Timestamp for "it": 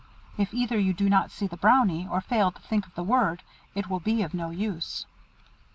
3.75-3.87